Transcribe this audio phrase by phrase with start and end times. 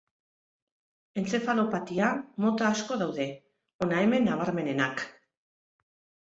[1.21, 2.07] Entzefalopatia
[2.45, 3.29] mota asko daude,
[3.87, 5.07] hona hemen nabarmenenak.